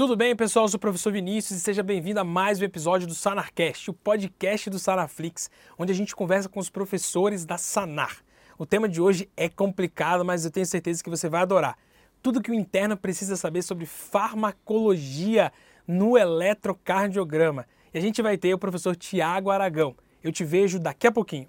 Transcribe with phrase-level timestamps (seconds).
[0.00, 0.64] Tudo bem, pessoal?
[0.64, 3.92] Eu sou o professor Vinícius e seja bem-vindo a mais um episódio do Sanarcast, o
[3.92, 8.24] podcast do Sanaflix, onde a gente conversa com os professores da Sanar.
[8.56, 11.76] O tema de hoje é complicado, mas eu tenho certeza que você vai adorar.
[12.22, 15.52] Tudo que o interno precisa saber sobre farmacologia
[15.86, 17.66] no eletrocardiograma.
[17.92, 19.94] E a gente vai ter o professor Tiago Aragão.
[20.24, 21.46] Eu te vejo daqui a pouquinho.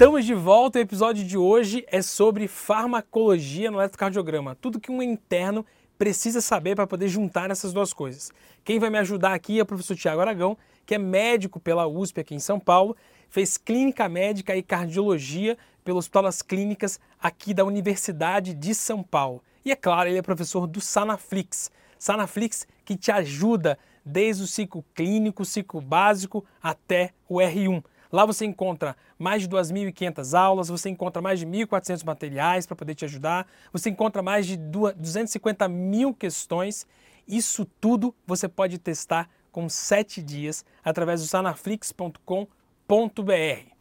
[0.00, 0.78] Estamos de volta.
[0.78, 4.54] O episódio de hoje é sobre farmacologia no eletrocardiograma.
[4.54, 5.62] Tudo que um interno
[5.98, 8.32] precisa saber para poder juntar essas duas coisas.
[8.64, 12.18] Quem vai me ajudar aqui é o professor Tiago Aragão, que é médico pela USP
[12.18, 12.96] aqui em São Paulo,
[13.28, 19.44] fez clínica médica e cardiologia pelo Hospital das Clínicas aqui da Universidade de São Paulo.
[19.62, 21.70] E é claro, ele é professor do Sanaflix.
[21.98, 27.84] Sanaflix que te ajuda desde o ciclo clínico, ciclo básico até o R1.
[28.12, 32.94] Lá você encontra mais de 2.500 aulas, você encontra mais de 1.400 materiais para poder
[32.94, 36.86] te ajudar, você encontra mais de 250 mil questões.
[37.28, 42.46] Isso tudo você pode testar com 7 dias através do sanaflix.com.br.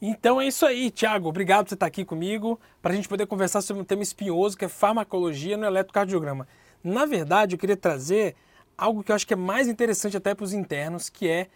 [0.02, 1.30] Então é isso aí, Thiago.
[1.30, 4.58] Obrigado por você estar aqui comigo para a gente poder conversar sobre um tema espinhoso
[4.58, 6.46] que é farmacologia no eletrocardiograma.
[6.84, 8.36] Na verdade, eu queria trazer
[8.78, 11.48] algo que eu acho que é mais interessante até para os internos, que é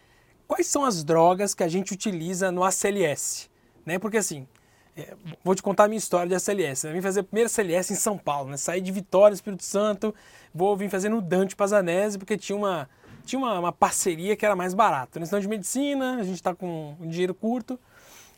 [0.47, 3.51] quais são as drogas que a gente utiliza no ACLS?
[3.85, 3.99] Né?
[3.99, 4.47] Porque assim,
[4.95, 6.53] é, vou te contar a minha história de.
[6.55, 6.73] Né?
[6.91, 8.57] Eu vim fazer a primeira ACLS em São Paulo, né?
[8.57, 10.13] saí de Vitória, Espírito Santo,
[10.53, 12.87] vou vir fazer no Dante Pazanese, porque tinha uma,
[13.25, 15.19] tinha uma, uma parceria que era mais barata.
[15.19, 15.25] Né?
[15.25, 17.79] de medicina, a gente está com um dinheiro curto.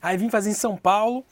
[0.02, 1.26] Aí vim fazer em São Paulo.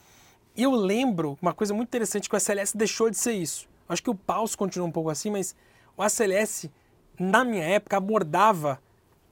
[0.55, 3.67] E eu lembro uma coisa muito interessante que o ACLS deixou de ser isso.
[3.87, 5.55] Acho que o Paus continua um pouco assim, mas
[5.95, 6.71] o ACLS,
[7.19, 8.79] na minha época, abordava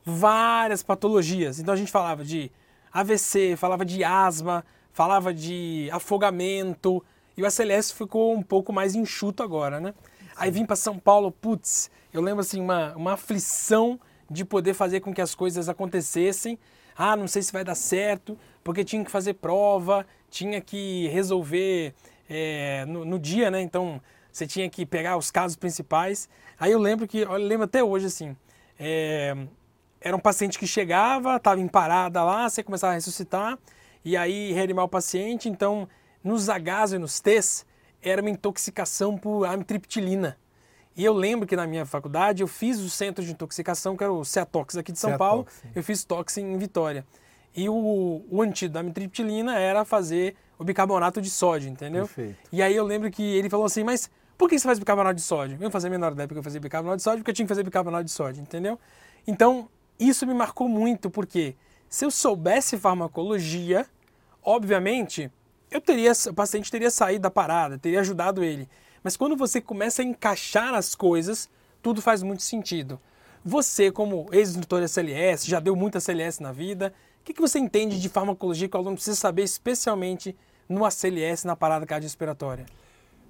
[0.06, 1.60] várias patologias.
[1.60, 2.52] Então a gente falava de
[2.94, 7.04] AVC, falava de asma, falava de afogamento.
[7.38, 9.94] E o ACLS ficou um pouco mais enxuto agora, né?
[10.36, 15.02] Aí vim para São Paulo, putz, eu lembro assim, uma, uma aflição de poder fazer
[15.02, 16.58] com que as coisas acontecessem.
[16.96, 21.94] Ah, não sei se vai dar certo, porque tinha que fazer prova, tinha que resolver
[22.30, 23.62] é, no, no, dia, né?
[23.62, 24.02] Então
[24.32, 26.30] você tinha que pegar os casos principais.
[26.60, 28.36] Aí eu lembro que, eu lembro até hoje assim,
[28.80, 29.36] é,
[30.02, 33.58] era um paciente que chegava, estava em parada lá, você começava a ressuscitar
[34.04, 35.48] e aí reanimar o paciente.
[35.48, 35.88] Então,
[36.24, 37.66] nos Hs e nos Ts,
[38.02, 40.38] era uma intoxicação por amitriptilina.
[40.98, 44.12] E eu lembro que na minha faculdade eu fiz o centro de intoxicação, que era
[44.12, 45.70] o Ceatox aqui de São Ceatox, Paulo, sim.
[45.74, 47.06] eu fiz tox em Vitória.
[47.56, 52.06] E o, o antídoto da amitriptilina era fazer o bicarbonato de sódio, entendeu?
[52.06, 52.38] Perfeito.
[52.52, 55.22] E aí eu lembro que ele falou assim, mas por que você faz bicarbonato de
[55.22, 55.58] sódio?
[55.62, 57.64] Eu fazia menor da época eu fazia bicarbonato de sódio porque eu tinha que fazer
[57.64, 58.80] bicarbonato de sódio, entendeu?
[59.26, 59.70] Então,
[60.10, 61.56] isso me marcou muito, porque
[61.90, 63.86] se eu soubesse farmacologia,
[64.44, 65.32] obviamente,
[65.70, 68.68] eu teria, o paciente teria saído da parada, teria ajudado ele.
[69.04, 71.50] Mas quando você começa a encaixar as coisas,
[71.82, 73.00] tudo faz muito sentido.
[73.44, 78.00] Você, como ex-instrutor SLS, já deu muita SLS na vida, o que, que você entende
[78.00, 80.36] de farmacologia que o aluno precisa saber, especialmente
[80.68, 82.66] no ACLS, na parada cardiorrespiratória?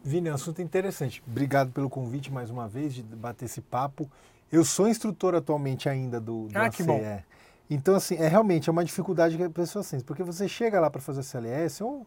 [0.04, 1.22] Vini, assunto interessante.
[1.28, 4.10] Obrigado pelo convite mais uma vez de bater esse papo.
[4.51, 7.01] Eu sou instrutor atualmente ainda do, do ah, que bom.
[7.69, 10.89] Então, assim, é realmente é uma dificuldade que a pessoa sente, porque você chega lá
[10.89, 12.06] para fazer CLS ou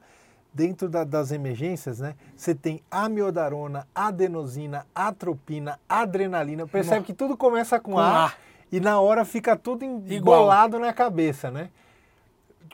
[0.52, 2.14] dentro da, das emergências, né?
[2.36, 6.66] Você tem amiodarona, adenosina, atropina, adrenalina.
[6.66, 7.06] Percebe Nossa.
[7.06, 8.32] que tudo começa com, com A, A,
[8.70, 11.70] e na hora fica tudo embolado na cabeça, né?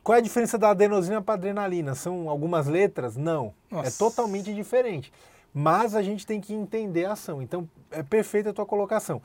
[0.02, 1.94] Qual é a diferença da adenosina para adrenalina?
[1.94, 3.16] São algumas letras?
[3.16, 3.54] Não.
[3.70, 3.88] É Nossa.
[3.88, 5.12] É totalmente diferente.
[5.54, 7.40] Mas a gente tem que entender a ação.
[7.40, 9.22] Então, é perfeita a tua colocação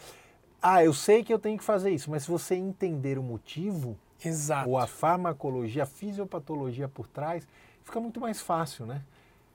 [0.62, 3.98] ah, eu sei que eu tenho que fazer isso, mas se você entender o motivo,
[4.24, 4.70] Exato.
[4.70, 7.48] ou a farmacologia, a fisiopatologia por trás,
[7.84, 9.02] fica muito mais fácil, né?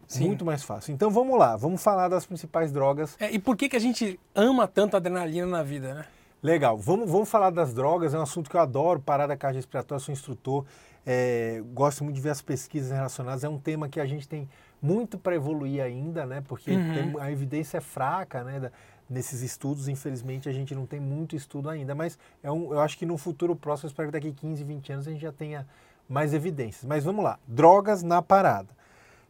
[0.07, 0.27] Sim.
[0.27, 0.93] Muito mais fácil.
[0.93, 3.17] Então vamos lá, vamos falar das principais drogas.
[3.21, 6.05] É, e por que, que a gente ama tanto a adrenalina na vida, né?
[6.43, 10.13] Legal, vamos, vamos falar das drogas, é um assunto que eu adoro, parada cardiorrespiratória, sou
[10.13, 10.65] instrutor,
[11.07, 14.49] é, gosto muito de ver as pesquisas relacionadas, é um tema que a gente tem
[14.81, 16.43] muito para evoluir ainda, né?
[16.47, 16.95] Porque uhum.
[16.95, 18.61] tem, a evidência é fraca, né?
[18.61, 18.73] Da,
[19.11, 22.97] nesses estudos, infelizmente, a gente não tem muito estudo ainda, mas é um, eu acho
[22.97, 25.67] que no futuro próximo, espero que daqui 15, 20 anos a gente já tenha
[26.09, 26.85] mais evidências.
[26.85, 28.69] Mas vamos lá, drogas na parada.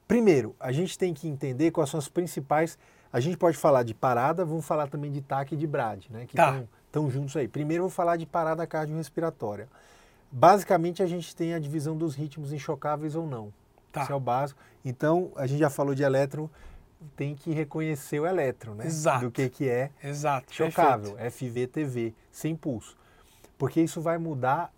[0.07, 2.77] Primeiro, a gente tem que entender quais são as principais.
[3.13, 6.27] A gente pode falar de parada, vamos falar também de TAC e de BRAD, né?
[6.27, 7.11] Que estão tá.
[7.11, 7.49] juntos aí.
[7.49, 9.69] Primeiro, vou falar de parada cardiorrespiratória.
[10.31, 13.53] Basicamente, a gente tem a divisão dos ritmos inchocáveis ou não.
[13.91, 14.03] Tá.
[14.03, 14.61] Esse é o básico.
[14.85, 16.51] Então, a gente já falou de eletro
[17.17, 18.87] tem que reconhecer o elétron, né?
[18.87, 19.27] Exato.
[19.27, 20.53] Do que, que é Exato.
[20.55, 22.97] chocável, FVTV, sem pulso.
[23.57, 24.73] Porque isso vai mudar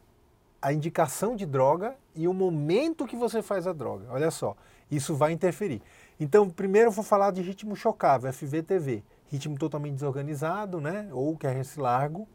[0.61, 4.07] a indicação de droga e o momento que você faz a droga.
[4.11, 4.57] Olha só,
[4.91, 5.83] isso vai interferir.
[6.21, 9.03] Então, primeiro eu vou falar de ritmo chocável, FVTV.
[9.29, 11.09] Ritmo totalmente desorganizado, né?
[11.11, 12.29] Ou QRS largo.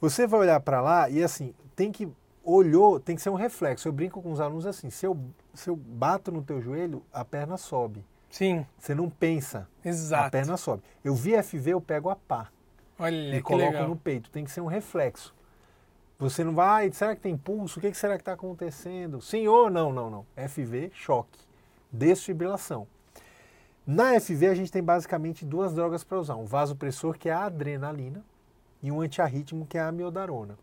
[0.00, 2.08] Você vai olhar para lá e assim, tem que
[2.44, 3.88] olhou, tem que ser um reflexo.
[3.88, 5.18] Eu brinco com os alunos assim, se eu,
[5.54, 8.04] se eu bato no teu joelho, a perna sobe.
[8.32, 8.66] Sim.
[8.78, 9.68] Você não pensa.
[9.84, 10.26] Exato.
[10.26, 10.82] A perna sobe.
[11.04, 12.48] Eu vi FV, eu pego a pá.
[12.98, 13.88] Olha, e coloco legal.
[13.88, 14.30] no peito.
[14.30, 15.34] Tem que ser um reflexo.
[16.18, 17.78] Você não vai, será que tem pulso?
[17.78, 19.20] O que será que está acontecendo?
[19.20, 20.26] Sim ou não, não, não.
[20.48, 21.38] FV, choque.
[21.92, 22.86] Desfibrilação.
[23.86, 26.36] Na FV a gente tem basicamente duas drogas para usar.
[26.36, 28.24] Um vasopressor, que é a adrenalina,
[28.82, 30.56] e um antiarrítmico, que é a amiodarona.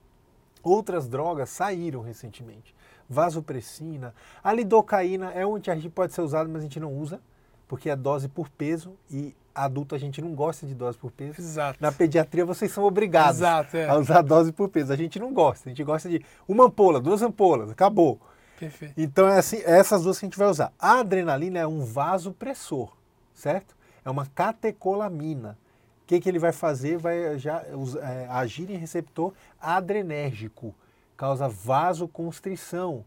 [0.63, 2.73] Outras drogas saíram recentemente.
[3.07, 7.21] Vasopressina, a lidocaína é um antiarrítmico que pode ser usado, mas a gente não usa
[7.69, 11.39] porque é dose por peso e adulto a gente não gosta de dose por peso.
[11.39, 11.77] Exato.
[11.79, 13.87] Na pediatria vocês são obrigados Exato, é.
[13.87, 14.91] a usar dose por peso.
[14.91, 15.69] A gente não gosta.
[15.69, 18.19] A gente gosta de uma ampola, duas ampolas, acabou.
[18.59, 18.95] Perfeito.
[18.97, 20.73] Então é assim, é essas duas que a gente vai usar.
[20.79, 22.91] A adrenalina é um vasopressor,
[23.35, 23.77] certo?
[24.03, 25.55] É uma catecolamina.
[26.03, 26.97] O que, que ele vai fazer?
[26.97, 27.63] Vai já
[28.01, 29.31] é, agir em receptor
[29.61, 30.73] adrenérgico,
[31.15, 33.05] causa vasoconstrição,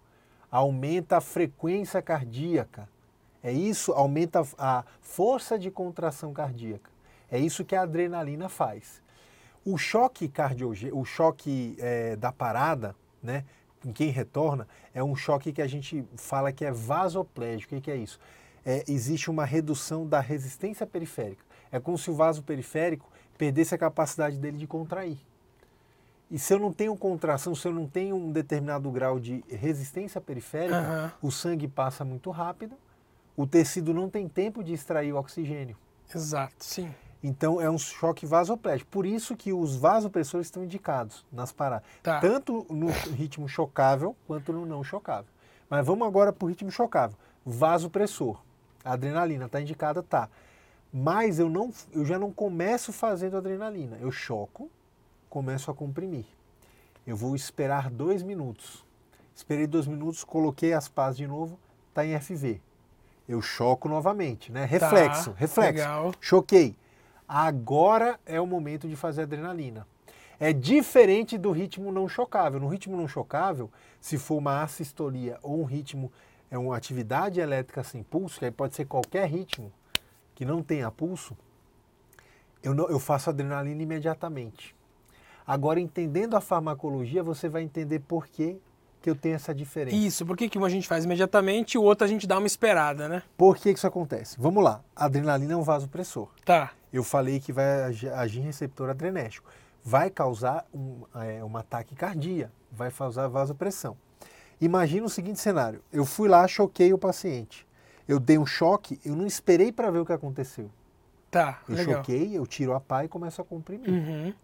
[0.48, 2.88] aumenta a frequência cardíaca,
[3.42, 6.90] é isso, aumenta a força de contração cardíaca.
[7.30, 9.02] É isso que a adrenalina faz.
[9.64, 13.44] O choque cardiogênico, o choque é, da parada, né,
[13.84, 17.74] em quem retorna, é um choque que a gente fala que é vasoplégico.
[17.74, 18.20] O que é isso?
[18.64, 21.44] É, existe uma redução da resistência periférica.
[21.70, 25.18] É como se o vaso periférico perdesse a capacidade dele de contrair.
[26.30, 30.20] E se eu não tenho contração, se eu não tenho um determinado grau de resistência
[30.20, 31.28] periférica, uhum.
[31.28, 32.76] o sangue passa muito rápido
[33.36, 35.76] o tecido não tem tempo de extrair o oxigênio.
[36.14, 36.92] Exato, sim.
[37.22, 38.90] Então é um choque vasoplégico.
[38.90, 41.86] Por isso que os vasopressores estão indicados nas paradas.
[42.02, 42.20] Tá.
[42.20, 45.30] Tanto no ritmo chocável quanto no não chocável.
[45.70, 47.16] Mas vamos agora para o ritmo chocável.
[47.46, 48.42] Vasopressor.
[48.84, 50.28] A adrenalina está indicada, tá.
[50.92, 53.96] Mas eu, não, eu já não começo fazendo adrenalina.
[54.00, 54.68] Eu choco,
[55.30, 56.26] começo a comprimir.
[57.06, 58.84] Eu vou esperar dois minutos.
[59.34, 61.58] Esperei dois minutos, coloquei as pás de novo,
[61.88, 62.60] está em FV
[63.28, 64.64] eu choco novamente, né?
[64.64, 65.78] Reflexo, tá, reflexo.
[65.78, 66.12] Legal.
[66.20, 66.76] Choquei.
[67.26, 69.86] Agora é o momento de fazer adrenalina.
[70.38, 72.58] É diferente do ritmo não chocável.
[72.58, 73.70] No ritmo não chocável,
[74.00, 76.12] se for uma assistolia ou um ritmo,
[76.50, 79.72] é uma atividade elétrica sem pulso, que aí pode ser qualquer ritmo
[80.34, 81.36] que não tenha pulso,
[82.62, 84.74] eu, não, eu faço adrenalina imediatamente.
[85.46, 88.60] Agora, entendendo a farmacologia, você vai entender por que
[89.02, 89.96] que eu tenho essa diferença.
[89.96, 92.38] Isso, por que, que um a gente faz imediatamente e o outro a gente dá
[92.38, 93.22] uma esperada, né?
[93.36, 94.36] Por que, que isso acontece?
[94.38, 96.28] Vamos lá, a adrenalina é um vasopressor.
[96.44, 96.70] Tá.
[96.92, 97.82] Eu falei que vai
[98.14, 99.50] agir em receptor adrenérgico.
[99.84, 103.96] Vai causar um, é, uma taquicardia, vai causar vasopressão.
[104.60, 107.66] Imagina o seguinte cenário, eu fui lá, choquei o paciente.
[108.06, 110.70] Eu dei um choque, eu não esperei para ver o que aconteceu.
[111.30, 111.96] Tá, Eu legal.
[111.96, 113.88] choquei, eu tiro a pá e começo a comprimir.
[113.88, 114.34] Uhum.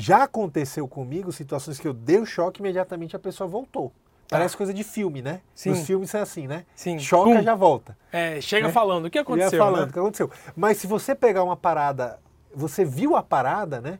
[0.00, 3.92] Já aconteceu comigo situações que eu dei o choque e imediatamente a pessoa voltou.
[4.28, 4.58] Parece tá.
[4.58, 5.40] coisa de filme, né?
[5.52, 5.72] Sim.
[5.72, 6.64] Os filmes são assim, né?
[6.76, 7.00] Sim.
[7.00, 7.42] Choca, Pum.
[7.42, 7.98] já volta.
[8.12, 8.72] É, chega né?
[8.72, 9.50] falando o que aconteceu.
[9.50, 9.90] Chega falando né?
[9.90, 10.30] o que aconteceu.
[10.54, 12.20] Mas se você pegar uma parada,
[12.54, 13.98] você viu a parada, né?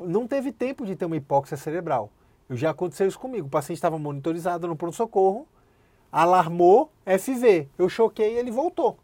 [0.00, 2.10] Não teve tempo de ter uma hipóxia cerebral.
[2.48, 3.48] Eu já aconteceu isso comigo.
[3.48, 5.46] O paciente estava monitorizado no pronto-socorro,
[6.10, 7.68] alarmou FV.
[7.76, 8.98] Eu choquei e ele voltou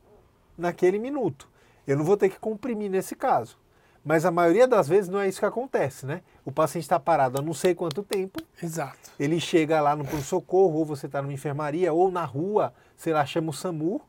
[0.56, 1.46] naquele minuto.
[1.86, 3.58] Eu não vou ter que comprimir nesse caso.
[4.05, 6.20] Mas a maioria das vezes não é isso que acontece, né?
[6.44, 8.39] O paciente está parado há não sei quanto tempo.
[8.63, 9.11] Exato.
[9.19, 13.25] Ele chega lá no pronto-socorro, ou você está numa enfermaria, ou na rua, sei lá,
[13.25, 14.03] chama o SAMU,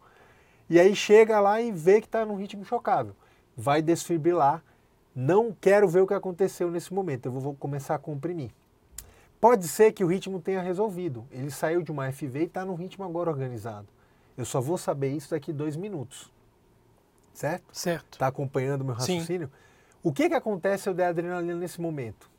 [0.70, 3.16] e aí chega lá e vê que está num ritmo chocável.
[3.56, 4.62] Vai desfibrilar.
[5.16, 8.52] Não quero ver o que aconteceu nesse momento, eu vou começar a comprimir.
[9.40, 11.26] Pode ser que o ritmo tenha resolvido.
[11.32, 13.88] Ele saiu de uma FV e está no ritmo agora organizado.
[14.38, 16.30] Eu só vou saber isso daqui dois minutos.
[17.34, 17.64] Certo?
[17.72, 18.14] Certo.
[18.14, 19.48] Está acompanhando o meu raciocínio?
[19.48, 19.54] Sim.
[20.06, 22.30] O que, que acontece se eu der adrenalina nesse momento?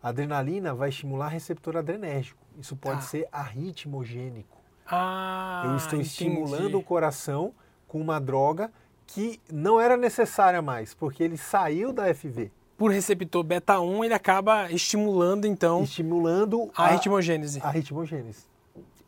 [0.00, 2.38] A adrenalina vai estimular receptor adrenérgico.
[2.56, 3.02] Isso pode ah.
[3.02, 4.56] ser arritmogênico.
[4.86, 6.06] Ah, eu estou entendi.
[6.06, 7.52] estimulando o coração
[7.88, 8.70] com uma droga
[9.08, 12.52] que não era necessária mais, porque ele saiu da FV.
[12.76, 15.82] Por receptor beta 1, ele acaba estimulando, então.
[15.82, 17.60] Estimulando a, a ritmogênese.
[17.60, 18.44] A ritmogênese.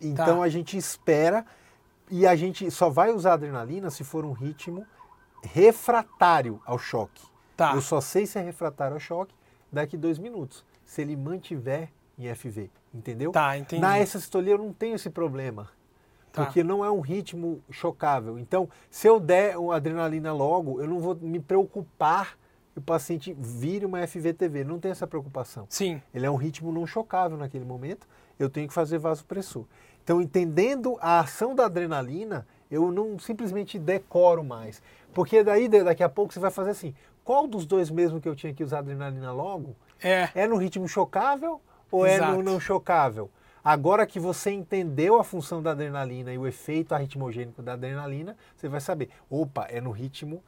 [0.00, 0.42] Então tá.
[0.42, 1.46] a gente espera
[2.10, 4.84] e a gente só vai usar adrenalina se for um ritmo
[5.44, 7.29] refratário ao choque.
[7.60, 7.74] Tá.
[7.74, 9.34] Eu só sei se é refratário ao choque
[9.70, 13.32] daqui dois minutos, se ele mantiver em FV, entendeu?
[13.32, 13.82] Tá, entendi.
[13.82, 15.68] Na sistolia eu não tenho esse problema,
[16.32, 16.42] tá.
[16.42, 18.38] porque não é um ritmo chocável.
[18.38, 22.38] Então, se eu der uma adrenalina logo, eu não vou me preocupar
[22.72, 25.66] que o paciente vire uma FVTV, não tem essa preocupação.
[25.68, 26.00] Sim.
[26.14, 29.66] Ele é um ritmo não chocável naquele momento, eu tenho que fazer vasopressor.
[30.02, 34.82] Então, entendendo a ação da adrenalina, eu não simplesmente decoro mais.
[35.12, 36.94] Porque daí, daqui a pouco, você vai fazer assim,
[37.30, 39.76] qual dos dois mesmo que eu tinha que usar adrenalina logo?
[40.02, 40.30] É.
[40.34, 42.32] É no ritmo chocável ou é Exato.
[42.32, 43.30] no não chocável?
[43.62, 48.68] Agora que você entendeu a função da adrenalina e o efeito arritmogênico da adrenalina, você
[48.68, 50.42] vai saber, opa, é no ritmo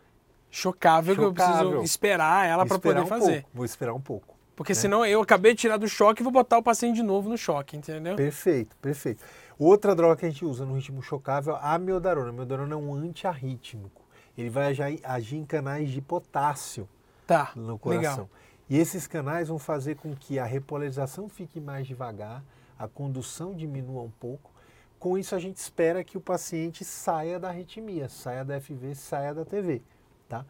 [0.50, 1.82] Chocável, que eu preciso Chocável.
[1.84, 3.42] esperar ela para poder um fazer.
[3.42, 3.48] pouco.
[3.54, 4.36] Vou esperar um pouco.
[4.56, 7.28] Porque senão eu acabei de tirar do choque e vou botar o paciente de novo
[7.28, 8.16] no choque, entendeu?
[8.16, 9.22] Perfeito, perfeito.
[9.56, 12.26] Outra droga que a gente usa no ritmo chocável é a amiodarona.
[12.26, 14.01] A amiodarona é um antiarrítmico.
[14.36, 14.74] Ele vai
[15.04, 16.88] agir, em canais de potássio
[17.26, 17.52] Tá.
[17.54, 18.10] no coração.
[18.10, 18.28] Legal.
[18.68, 22.42] E esses canais vão fazer com que a repolarização fique mais devagar,
[22.78, 24.50] a condução diminua um pouco.
[24.98, 29.34] Com isso, a gente espera que o paciente saia da arritmia, saia da FV, saia
[29.34, 29.82] da TV.
[30.28, 30.44] Tá?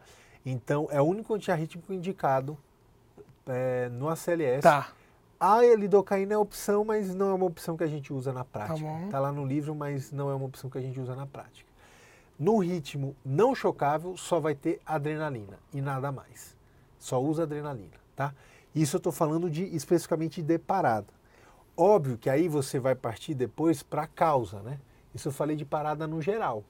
[0.45, 2.57] Então, é o único antiarrítmico indicado
[3.47, 4.61] é, no ACLS.
[4.61, 4.89] Tá.
[5.39, 8.87] A lidocaína é opção, mas não é uma opção que a gente usa na prática.
[9.05, 11.69] Está lá no livro, mas não é uma opção que a gente usa na prática.
[12.43, 16.53] No ritmo não chocável, só vai ter adrenalina e nada mais.
[16.99, 18.33] Só usa adrenalina, tá?
[18.75, 21.07] Isso eu estou falando de especificamente de parada.
[21.77, 24.77] Óbvio que aí você vai partir depois para a causa, né?
[25.15, 26.65] Isso eu falei de parada no geral.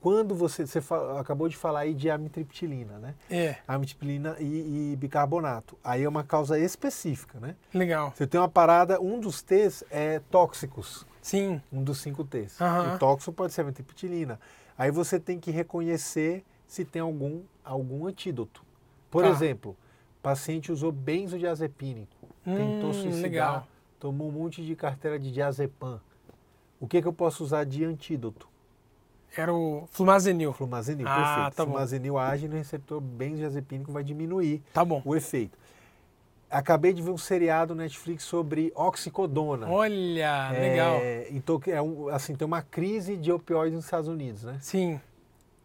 [0.00, 0.80] Quando você, você
[1.16, 3.14] acabou de falar aí de amitriptilina, né?
[3.30, 3.54] É.
[3.68, 5.78] Amitriptilina e, e bicarbonato.
[5.84, 7.54] Aí é uma causa específica, né?
[7.72, 8.12] Legal.
[8.16, 11.62] Você tem uma parada, um dos T's é tóxicos, Sim.
[11.72, 12.60] um dos cinco T's.
[12.60, 12.96] Aham.
[12.96, 14.40] O tóxico pode ser a amitriptilina.
[14.78, 18.62] Aí você tem que reconhecer se tem algum, algum antídoto.
[19.10, 19.30] Por Tá.
[19.30, 19.76] exemplo,
[20.22, 22.14] paciente usou benzodiazepínico,
[22.54, 23.68] tentou Hum, suicidar, legal.
[23.98, 26.00] tomou um monte de carteira de diazepam.
[26.78, 28.48] O que, que eu posso usar de antídoto?
[29.36, 30.52] Era o flumazenil.
[30.52, 31.56] Flumazenil, Ah, perfeito.
[31.56, 31.72] tá bom.
[31.72, 35.02] Flumazenil age no receptor benzodiazepínico, vai diminuir Tá bom.
[35.04, 35.58] o efeito.
[36.50, 39.68] Acabei de ver um seriado Netflix sobre oxicodona.
[39.68, 40.94] Olha, legal.
[40.96, 44.56] É, então, que é um, assim, tem uma crise de opioides nos Estados Unidos, né?
[44.62, 44.98] Sim.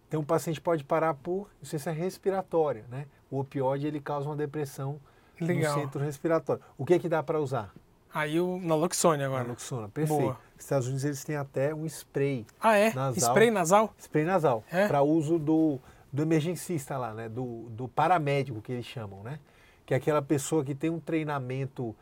[0.07, 3.05] Então, o paciente pode parar por insuficiência respiratória, né?
[3.31, 4.99] O opioide, ele causa uma depressão
[5.39, 5.73] Legal.
[5.75, 6.61] no centro respiratório.
[6.77, 7.73] O que é que dá para usar?
[8.13, 9.43] Aí o naloxone agora.
[9.43, 10.21] Naloxona, perfeito.
[10.21, 10.37] Boa.
[10.55, 12.93] Nos Estados Unidos, eles têm até um spray, Ah, é?
[12.93, 13.29] Nasal.
[13.31, 13.93] Spray nasal?
[13.97, 14.87] spray nasal, É?
[14.87, 15.79] para uso do,
[16.11, 17.27] do emergencista lá, né?
[17.27, 19.39] Do, do paramédico, que eles chamam, né?
[19.85, 21.95] Que é aquela pessoa que tem um treinamento,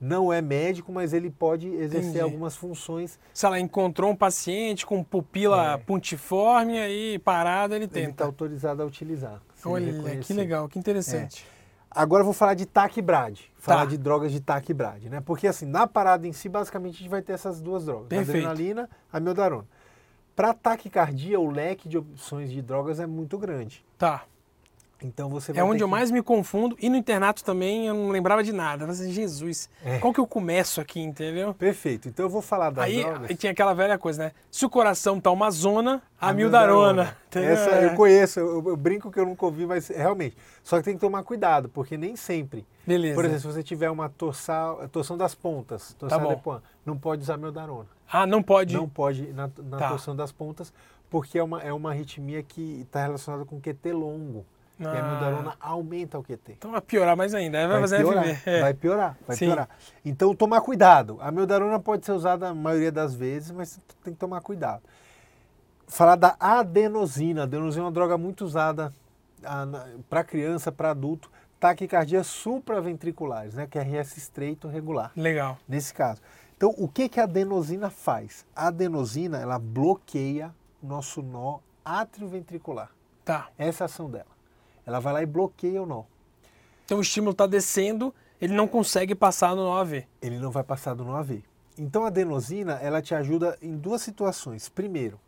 [0.00, 2.20] não é médico, mas ele pode exercer Entendi.
[2.20, 5.76] algumas funções Se ela encontrou um paciente com pupila É.
[5.76, 8.24] pontiforme, aí parada, ele ele está tenta.
[8.24, 9.40] autorizado a utilizar.
[9.64, 11.44] Olha, que legal, que interessante.
[11.90, 13.86] Agora eu vou falar de taquibrad, falar Tá.
[13.86, 15.20] de drogas de taquibrad, né?
[15.20, 18.46] Porque assim, na parada em si, basicamente a gente vai ter essas duas drogas, Perfeito.
[18.46, 19.64] adrenalina, amiodarona.
[20.36, 23.84] Para taquicardia, o leque de opções de drogas é muito grande.
[23.96, 24.24] Tá.
[25.00, 26.76] Então você vai É onde ter eu que- mais me confundo.
[26.80, 28.82] E no internato também eu não lembrava de nada.
[28.82, 29.98] Eu falei assim, Jesus, É.
[29.98, 31.54] qual que eu começo aqui, entendeu?
[31.54, 32.08] Perfeito.
[32.08, 33.30] Então eu vou falar das Aí, drogas.
[33.30, 34.32] aí tinha aquela velha coisa, né?
[34.50, 37.16] Se o coração tá uma zona, a mildarona.
[37.28, 37.50] entendeu?
[37.50, 37.84] Essa É.
[37.86, 40.36] eu conheço, eu, eu brinco que eu nunca ouvi, mas realmente.
[40.64, 42.66] Só que tem que tomar cuidado, porque nem sempre.
[42.84, 43.14] Beleza.
[43.14, 46.34] Por exemplo, se você tiver uma torsal, torção das pontas, torção Tá bom.
[46.34, 47.86] de Poin, não pode usar meldarona.
[48.10, 48.74] Ah, não pode.
[48.74, 49.88] Não pode na, na Tá.
[49.90, 50.72] torção das pontas,
[51.08, 54.44] porque é uma, é uma arritmia que está relacionada com QT longo.
[54.80, 55.10] E a Ah.
[55.10, 56.52] mildarona aumenta o QT.
[56.52, 57.66] Então vai piorar mais ainda.
[57.66, 58.50] Vai, fazer piorar, FV.
[58.50, 58.60] É.
[58.60, 59.46] vai piorar, vai Sim.
[59.46, 59.68] piorar.
[60.04, 61.18] Então tomar cuidado.
[61.20, 64.82] A meldarona pode ser usada a maioria das vezes, mas tem que tomar cuidado.
[65.88, 67.40] Falar da adenosina.
[67.40, 68.92] A adenosina é uma droga muito usada
[70.08, 71.30] para criança, para adulto.
[71.58, 73.66] Taquicardias supraventriculares, né?
[73.66, 75.58] Que é RS estreito regular, Legal.
[75.66, 76.20] nesse caso.
[76.56, 78.46] Então, o que, que a adenosina faz?
[78.54, 82.90] A adenosina, ela bloqueia o nosso nó atrioventricular.
[83.24, 83.48] Tá.
[83.58, 84.26] Essa é a ação dela.
[84.88, 86.04] Ela vai lá e bloqueia o nó.
[86.86, 90.06] Então o estímulo tá descendo, ele não consegue passar no AV.
[90.22, 91.44] ele não vai passar do no AV.
[91.76, 94.70] Então a adenosina, ela te ajuda em duas situações.
[94.70, 95.20] Primeiro,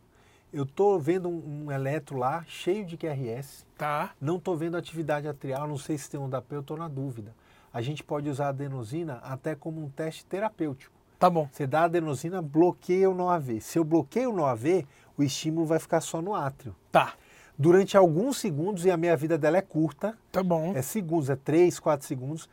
[0.51, 4.13] eu estou vendo um, um eletro lá cheio de QRS, Tá.
[4.19, 7.35] não estou vendo atividade atrial, não sei se tem onda P, eu estou na dúvida.
[7.71, 10.95] A gente pode usar a adenosina até como um teste terapêutico.
[11.19, 11.51] Tá bom.
[11.53, 13.61] Você dá a adenosina, bloqueia o no AV.
[13.61, 14.87] Se eu bloqueio o no AV,
[15.19, 16.75] o estímulo vai ficar só no átrio.
[16.91, 17.13] Tá.
[17.61, 20.73] Durante alguns segundos, e a minha vida dela é curta, Tá bom.
[20.75, 22.49] é segundos, é 3, 4 segundos,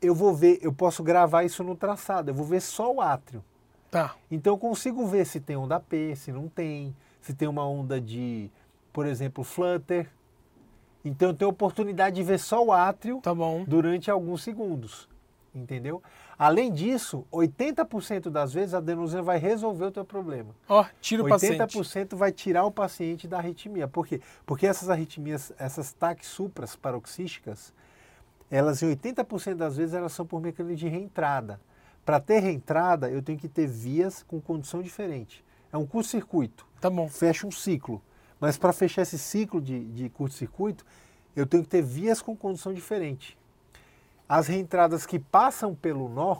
[0.00, 3.42] eu vou ver, eu posso gravar isso no traçado, eu vou ver só o átrio.
[3.90, 4.14] Tá.
[4.30, 8.00] Então eu consigo ver se tem onda P, se não tem, se tem uma onda
[8.00, 8.48] de,
[8.92, 10.08] por exemplo, flutter.
[11.04, 13.64] Então eu tenho a oportunidade de ver só o átrio Tá bom.
[13.66, 15.08] durante alguns segundos.
[15.54, 16.02] Entendeu?
[16.36, 20.54] Além disso, 80% das vezes a adenosina vai resolver o teu problema.
[20.68, 21.60] Ó, tira o paciente.
[21.60, 23.86] 80% vai tirar o paciente da arritmia.
[23.86, 24.20] Por quê?
[24.44, 27.72] Porque essas arritmias, essas TAC supras paroxísticas,
[28.50, 31.60] elas em 80% das vezes elas são por mecanismo de reentrada.
[32.04, 35.44] Para ter reentrada, eu tenho que ter vias com condição diferente.
[35.72, 36.66] é um curto-circuito.
[36.80, 37.08] Tá bom.
[37.08, 38.02] Fecha um ciclo.
[38.38, 40.84] Mas para fechar esse ciclo de, de curto-circuito,
[41.34, 43.38] eu tenho que ter vias com condução diferente.
[44.28, 46.38] As reentradas que passam pelo nó,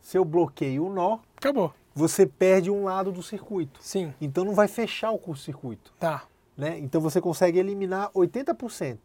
[0.00, 1.72] se eu bloqueio o nó, Acabou.
[1.94, 3.80] você perde um lado do circuito.
[3.82, 4.14] Sim.
[4.20, 5.92] Então não vai fechar o curto-circuito.
[5.98, 6.24] Tá.
[6.56, 6.78] Né?
[6.78, 8.98] Então você consegue eliminar 80%.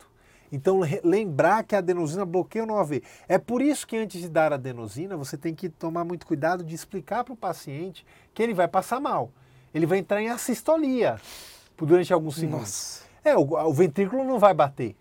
[0.54, 3.02] Então lembrar que a adenosina bloqueia o nó AV.
[3.28, 6.64] É por isso que antes de dar a adenosina, você tem que tomar muito cuidado
[6.64, 9.32] de explicar para o paciente que ele vai passar mal.
[9.74, 11.16] Ele vai entrar em assistolia
[11.78, 12.60] por- durante alguns segundos.
[12.60, 13.02] Nossa.
[13.24, 14.96] É, o, o ventrículo não vai bater.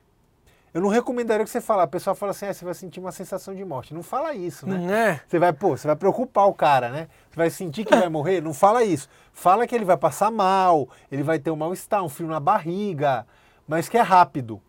[0.72, 3.10] Eu não recomendaria que você fale, a pessoa fala assim, ah, você vai sentir uma
[3.10, 3.92] sensação de morte.
[3.92, 4.76] Não fala isso, né?
[4.76, 5.20] Não é?
[5.26, 7.08] Você vai, pô, você vai preocupar o cara, né?
[7.28, 8.40] Você vai sentir que vai morrer?
[8.40, 9.08] Não fala isso.
[9.32, 13.26] Fala que ele vai passar mal, ele vai ter um mal-estar, um frio na barriga,
[13.66, 14.62] mas que é rápido.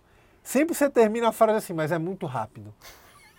[0.44, 2.74] Sempre você termina a frase assim, mas é muito rápido.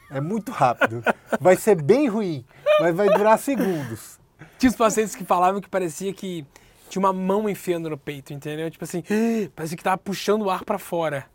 [0.09, 1.03] É muito rápido.
[1.41, 2.45] Vai ser bem ruim,
[2.79, 4.21] mas vai durar segundos.
[4.57, 6.47] Tinha os pacientes que falavam que parecia que
[6.89, 8.71] tinha uma mão enfiando no peito, entendeu?
[8.71, 9.03] Tipo assim,
[9.57, 11.27] parecia que tava puxando o ar pra fora.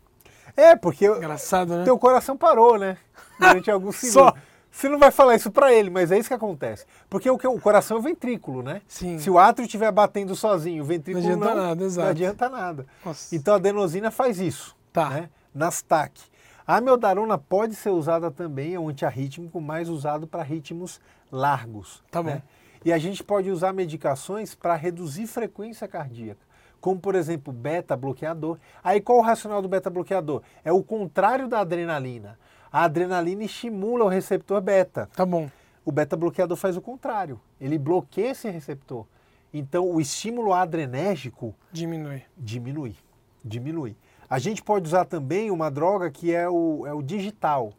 [0.56, 1.84] É, porque Engraçado, né?
[1.84, 2.96] teu coração parou, né?
[3.38, 4.26] Durante alguns Só.
[4.28, 4.48] segundos.
[4.70, 6.84] Você não vai falar isso pra ele, mas é isso que acontece.
[7.10, 8.80] Porque o, que- o coração é o ventrículo, né?
[8.86, 9.18] Sim.
[9.18, 12.04] Se o átrio estiver batendo sozinho, o ventrículo Não não, adianta nada, exato.
[12.04, 12.86] não adianta nada.
[13.04, 13.34] Nossa.
[13.34, 14.76] Então a adenosina faz isso.
[14.92, 15.08] Tá.
[15.10, 15.30] Né?
[15.54, 16.20] Nas TAC.
[16.66, 21.00] A amiodarona pode ser usada também, é um antiarrítmico mais usado para ritmos
[21.32, 22.02] largos.
[22.10, 22.28] Tá bom.
[22.30, 22.42] né?
[22.84, 26.40] E a gente pode usar medicações para reduzir frequência cardíaca,
[26.80, 28.58] como por exemplo beta-bloqueador.
[28.82, 30.42] Aí qual o racional do beta-bloqueador?
[30.64, 32.38] É o contrário da adrenalina.
[32.70, 35.08] A adrenalina estimula o receptor beta.
[35.14, 35.50] Tá bom.
[35.84, 37.40] O beta-bloqueador faz o contrário.
[37.60, 39.06] Ele bloqueia esse receptor.
[39.52, 42.22] Então o estímulo adrenérgico Diminui.
[42.36, 42.96] diminui.
[43.42, 43.96] Diminui.
[44.28, 47.72] A gente pode usar também uma droga que é o, é o digital.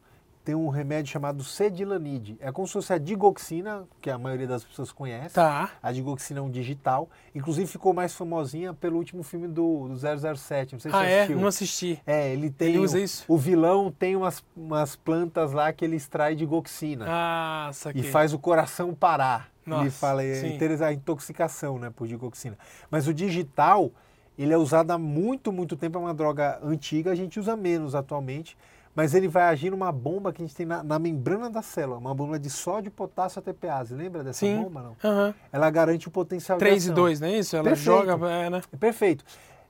[0.49, 2.35] Tem um remédio chamado Cedilanide.
[2.39, 5.35] É como se fosse a digoxina, que a maioria das pessoas conhece.
[5.35, 5.69] Tá.
[5.79, 7.07] A digoxina é um digital.
[7.35, 9.95] Inclusive ficou mais famosinha pelo último filme do, do
[10.35, 10.73] 007.
[10.73, 11.17] Não sei se Ah, você é?
[11.19, 11.39] assistiu.
[11.39, 12.01] Não assisti.
[12.03, 12.69] É, ele tem.
[12.69, 13.25] Ele usa o, isso?
[13.27, 17.05] O vilão tem umas, umas plantas lá que ele extrai digoxina.
[17.07, 18.01] Ah, saquei.
[18.01, 19.51] E faz o coração parar.
[19.67, 20.83] ele Nossa, fala, é sim.
[20.83, 22.57] a intoxicação né, por digoxina.
[22.89, 23.91] Mas o digital,
[24.35, 27.93] ele é usado há muito, muito tempo, é uma droga antiga, a gente usa menos
[27.93, 28.57] atualmente,
[28.95, 31.97] mas ele vai agir numa bomba que a gente tem na, na membrana da célula,
[31.97, 33.93] uma bomba de sódio, potássio, ATPase.
[33.93, 34.63] Lembra dessa Sim.
[34.63, 34.95] bomba, não?
[35.03, 35.33] Aham.
[35.51, 37.03] Ela garante o potencial 3 de e ação.
[37.03, 37.55] 2, não é isso?
[37.55, 37.85] Ela Perfeito.
[37.85, 38.61] joga, é, né?
[38.79, 39.23] Perfeito.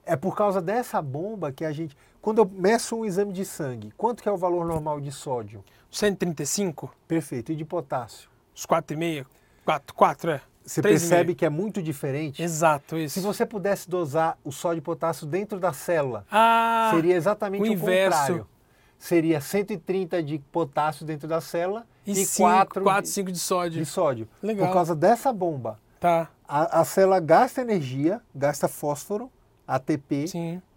[0.05, 1.95] É por causa dessa bomba que a gente...
[2.21, 5.63] Quando eu meço um exame de sangue, quanto que é o valor normal de sódio?
[5.91, 7.51] 135, Perfeito.
[7.51, 8.29] E de potássio?
[8.55, 9.25] os 4,5,
[9.63, 10.41] 4, 4, é.
[10.65, 10.83] Você 3,5.
[10.89, 12.43] percebe que é muito diferente?
[12.43, 13.13] Exato, isso.
[13.15, 17.71] Se você pudesse dosar o sódio e potássio dentro da célula, Ah, seria exatamente o
[17.71, 18.17] o, inverso.
[18.19, 18.47] contrário.
[18.99, 23.79] Seria 130 de potássio dentro da célula e e, 4, 4, 4, 5 de sódio.
[23.79, 24.27] de sódio.
[24.43, 24.67] Legal.
[24.67, 25.79] Por causa dessa bomba.
[25.99, 29.31] Tá, A, a célula gasta energia, gasta fósforo,
[29.67, 30.25] ATP,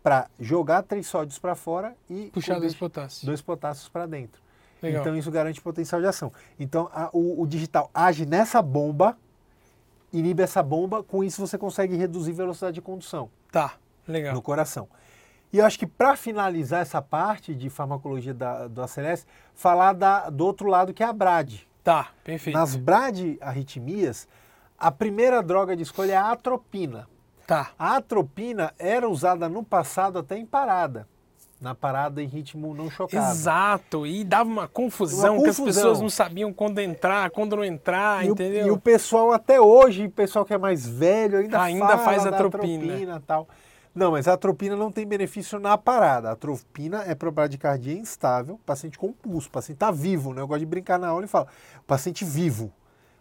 [0.03, 3.25] para jogar três sódios para fora e Puxar dois potássios.
[3.25, 4.41] dois potássios para dentro.
[4.81, 5.01] Legal.
[5.03, 6.33] Então isso garante potencial de ação.
[6.59, 9.17] Então a- o, o digital age nessa bomba,
[10.13, 13.75] inibe essa bomba, com isso você consegue reduzir velocidade de condução Tá,
[14.07, 14.35] legal.
[14.35, 14.89] no coração.
[15.53, 20.31] E eu acho que para finalizar essa parte de farmacologia da, do ACLS, falar da,
[20.31, 21.67] do outro lado que é a BRAD.
[21.85, 22.57] Tá, perfeito.
[22.59, 24.27] Nas BRAD arritmias,
[24.79, 27.07] a primeira droga de escolha é a atropina.
[27.47, 31.07] Tá, A atropina era usada no passado até em parada,
[31.61, 33.23] na parada em ritmo não chocado.
[33.31, 34.07] exato.
[34.07, 35.83] E dava uma confusão, Uma que as confusão.
[35.83, 38.69] pessoas não sabiam quando entrar, quando não entrar, E o, entendeu?
[38.69, 42.85] e o pessoal até hoje, o pessoal que é mais velho, ainda, Ainda faz atropina.
[42.85, 43.49] atropina e tal.
[43.95, 46.31] Não, mas a atropina não tem benefício na parada.
[46.31, 50.41] A atropina é para bradicardia instável, paciente com pulso, paciente está vivo, né?
[50.41, 51.47] Eu gosto de brincar na aula e falo,
[51.87, 52.73] paciente vivo.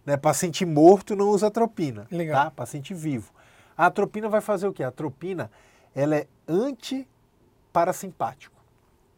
[0.05, 0.15] Né?
[0.15, 2.07] Paciente morto não usa atropina.
[2.10, 2.45] Legal.
[2.45, 2.51] Tá?
[2.51, 3.34] Paciente vivo.
[3.77, 4.84] A atropina vai fazer o quê?
[4.84, 5.51] A atropina,
[5.93, 8.55] ela é antiparassimpático.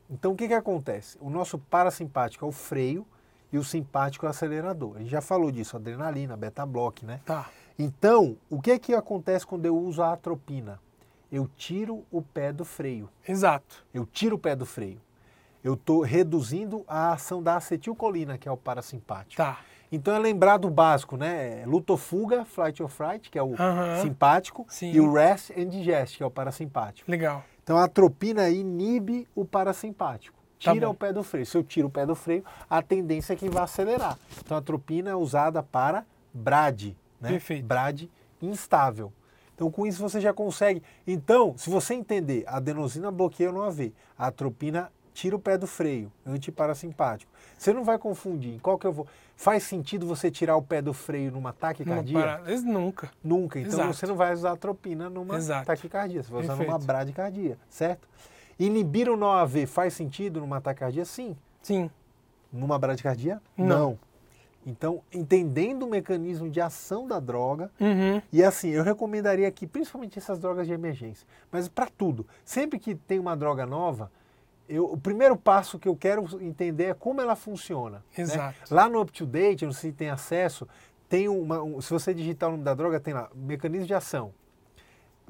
[0.10, 1.18] Então o que, que acontece?
[1.22, 3.06] O nosso parasimpático é o freio
[3.52, 4.96] e o simpático é o acelerador.
[4.96, 7.22] A gente já falou disso, adrenalina, beta-block, né?
[7.26, 10.80] Tá, Então, o que que acontece quando eu uso a atropina?
[11.34, 13.10] Eu tiro o pé do freio.
[13.28, 13.84] exato.
[13.92, 15.02] Eu tiro o pé do freio.
[15.64, 19.42] Eu estou reduzindo a ação da acetilcolina, que é o parasimpático.
[19.42, 19.58] Tá,
[19.92, 21.62] Então é lembrar do básico, né?
[21.62, 24.02] É Lutofuga, flight or fright, que é o Aham.
[24.02, 24.92] simpático, Sim.
[24.92, 27.10] e o rest and digest, que é o parasimpático.
[27.10, 27.44] legal.
[27.64, 30.38] Então a atropina inibe o parasimpático.
[30.64, 30.92] Tá Tira bom.
[30.94, 31.46] o pé do freio.
[31.46, 34.20] Se eu tiro o pé do freio, a tendência é que vai acelerar.
[34.40, 37.30] Então a atropina é usada para BRAD, né?
[37.30, 37.66] Perfeito.
[37.66, 38.10] BRAD
[38.42, 39.12] instável.
[39.56, 40.82] Então com isso você já consegue.
[41.06, 45.68] Então, se você entender, a adenosina bloqueia o AV, a atropina tira o pé do
[45.68, 47.32] freio, antiparasimpático.
[47.58, 48.56] Você não vai confundir.
[48.56, 49.08] Em qual que eu vou?
[49.36, 52.20] Faz sentido você tirar o pé do freio numa taquicardia?
[52.20, 52.62] Para...
[52.62, 53.12] Nunca.
[53.24, 53.60] Nunca.
[53.60, 53.94] Então Exato.
[53.94, 55.68] você não vai usar atropina numa Exato.
[55.68, 56.72] taquicardia, você vai usar Perfeito.
[56.72, 58.08] numa bradicardia, certo?
[58.60, 61.06] Inibir o NOAV faz sentido numa taquicardia?
[61.06, 61.36] Sim.
[61.62, 61.90] Sim.
[62.52, 63.42] Numa bradicardia?
[63.58, 63.98] Não.
[64.66, 68.22] Então, entendendo o mecanismo de ação da droga, Uhum.
[68.32, 72.26] e assim, eu recomendaria aqui, principalmente essas drogas de emergência, mas para tudo.
[72.46, 74.10] Sempre que tem uma droga nova,
[74.70, 77.98] eu, o primeiro passo que eu quero entender é como ela funciona.
[78.18, 78.24] né?
[78.24, 78.56] Exato.
[78.74, 80.66] Lá no UpToDate, não sei se tem acesso,
[81.10, 84.34] tem uma, um- se você digitar o nome da droga, tem lá, mecanismo de ação.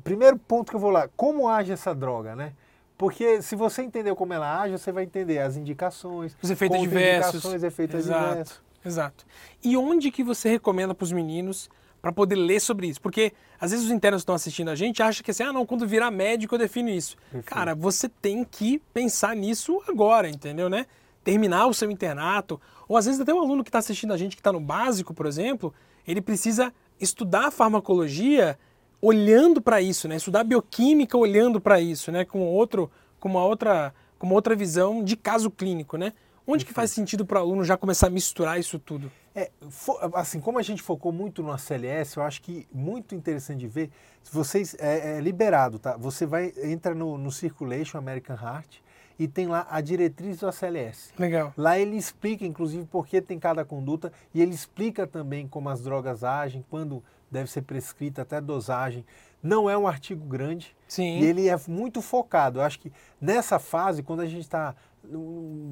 [0.03, 2.53] Primeiro ponto que eu vou lá, como age essa droga, né?
[2.97, 7.25] Porque se você entender como ela age, você vai entender as indicações, Os efeitos diversos.
[7.41, 8.25] contraindicações, efeitos Exato.
[8.25, 8.61] adversos.
[8.85, 9.25] Exato.
[9.63, 11.69] E onde que você recomenda para os meninos
[12.01, 13.01] para poder ler sobre isso?
[13.01, 15.65] Porque às vezes os internos que estão assistindo a gente acham que assim, ah, não,
[15.65, 17.15] quando virar médico eu defino isso.
[17.31, 17.45] Perfeito.
[17.45, 20.85] Cara, você tem que pensar nisso agora, entendeu, né?
[21.23, 24.35] Terminar o seu internato, ou às vezes até um aluno que está assistindo a gente
[24.35, 25.73] que está no básico, por exemplo,
[26.05, 28.59] ele precisa estudar farmacologia
[29.01, 30.15] olhando para isso, né?
[30.15, 32.23] Estudar bioquímica olhando para isso, né?
[32.23, 36.13] Com outro, com uma outra, com uma outra visão de caso clínico, né?
[36.45, 39.09] Onde que faz sentido para o aluno já começar a misturar isso tudo?
[39.33, 39.49] É,
[40.13, 43.89] assim, como a gente focou muito no ACLS, eu acho que muito interessante de ver,
[44.21, 45.95] se vocês, é, é liberado, tá?
[45.97, 48.81] Você vai, entra no, no Circulation American Heart
[49.17, 51.13] e tem lá a diretriz do ACLS.
[51.17, 51.53] Legal.
[51.55, 55.81] Lá ele explica, inclusive, por que tem cada conduta e ele explica também como as
[55.81, 57.01] drogas agem, quando
[57.31, 59.05] deve ser prescrita, até dosagem.
[59.41, 61.19] Não é um artigo grande Sim.
[61.19, 62.59] e ele é muito focado.
[62.59, 65.19] Eu acho que nessa fase, quando a gente está no,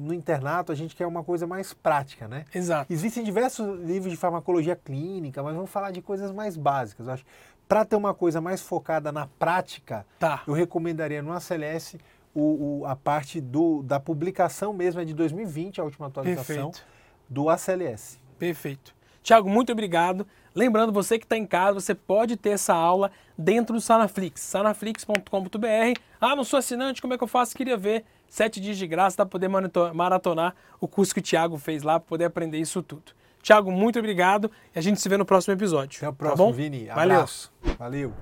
[0.06, 2.44] no internato, a gente quer uma coisa mais prática, né?
[2.54, 2.92] Exato.
[2.92, 7.06] Existem diversos livros de farmacologia clínica, mas vamos falar de coisas mais básicas.
[7.06, 7.24] Eu acho
[7.68, 10.42] para ter uma coisa mais focada na prática, Tá.
[10.46, 11.98] eu recomendaria no ACLS
[12.34, 16.82] o, o- a parte do, da publicação mesmo, é de 2020, a última atualização Perfeito.
[17.28, 18.18] do ACLS.
[18.38, 18.94] Perfeito.
[19.22, 20.26] Tiago, muito obrigado.
[20.54, 26.00] Lembrando, você que está em casa, você pode ter essa aula dentro do Sanaflix, sanaflix.com.br.
[26.20, 27.56] Ah, não sou assinante, como é que eu faço?
[27.56, 29.48] Queria ver sete dias de graça para poder
[29.92, 33.12] maratonar o curso que o Tiago fez lá, para poder aprender isso tudo.
[33.42, 35.98] Tiago, muito obrigado e a gente se vê no próximo episódio.
[35.98, 36.52] Até o tá próximo, bom?
[36.52, 36.86] Vini.
[36.86, 37.16] Valeu.
[37.16, 37.52] Abraço.
[37.78, 38.12] Valeu.